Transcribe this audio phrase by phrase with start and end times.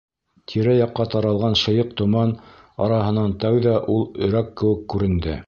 [0.51, 2.33] Тирә-яҡҡа таралған шыйыҡ томан
[2.87, 5.39] араһынан тәүҙә ул өрәк кеүек күренде.